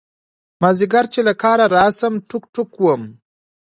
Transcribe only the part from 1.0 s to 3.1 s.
چې له کاره راشم ټوک ټوک وم.